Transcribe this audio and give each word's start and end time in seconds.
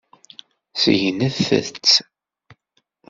Segnet-tt. 0.81 1.89